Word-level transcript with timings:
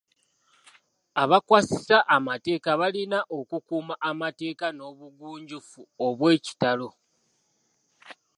Abakwasisa 1.23 1.97
amateeka 2.15 2.69
balina 2.81 3.19
okukuuma 3.37 3.93
amateeka 4.09 4.65
n'obugunjufu 4.73 5.81
obw'ekitalo. 6.07 6.87